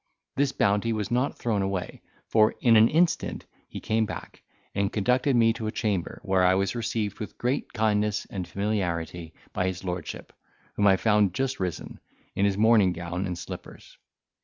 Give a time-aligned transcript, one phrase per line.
[0.35, 4.41] This bounty was not thrown away, for in an instant he came back,
[4.73, 9.35] and conducted me to a chamber, where I was received with great kindness and familiarity
[9.53, 10.33] by his lordship,
[10.73, 11.99] whom I found just risen,
[12.33, 13.95] in his morning gown, and slippers.